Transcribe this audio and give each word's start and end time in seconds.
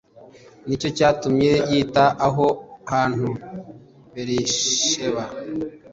Ni 0.67 0.75
cyo 0.81 0.89
cyatumye 0.97 1.51
yita 1.71 2.05
aho 2.27 2.45
hantu 2.91 3.29
Berisheba 4.13 5.23